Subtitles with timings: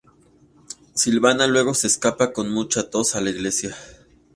[0.95, 3.75] Silvana luego se escapa con mucha tos a la iglesia.